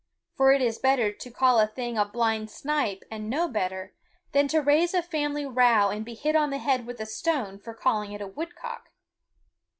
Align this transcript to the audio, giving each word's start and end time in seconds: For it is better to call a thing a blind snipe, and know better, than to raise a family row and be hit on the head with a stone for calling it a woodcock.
For 0.33 0.51
it 0.51 0.63
is 0.63 0.79
better 0.79 1.11
to 1.11 1.29
call 1.29 1.59
a 1.59 1.67
thing 1.67 1.95
a 1.95 2.05
blind 2.05 2.49
snipe, 2.49 3.03
and 3.11 3.29
know 3.29 3.47
better, 3.47 3.93
than 4.31 4.47
to 4.47 4.59
raise 4.59 4.95
a 4.95 5.03
family 5.03 5.45
row 5.45 5.89
and 5.89 6.03
be 6.03 6.15
hit 6.15 6.35
on 6.35 6.49
the 6.49 6.57
head 6.57 6.87
with 6.87 6.99
a 6.99 7.05
stone 7.05 7.59
for 7.59 7.75
calling 7.75 8.11
it 8.11 8.19
a 8.19 8.25
woodcock. 8.27 8.89